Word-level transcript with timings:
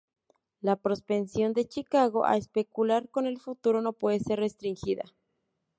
La 0.61 0.77
propensión 0.77 1.53
de 1.53 1.67
Chicago 1.67 2.25
a 2.25 2.35
especular 2.35 3.07
con 3.11 3.27
el 3.27 3.37
futuro 3.39 3.83
no 3.83 3.93
puede 3.93 4.19
ser 4.19 4.39
restringida". 4.39 5.03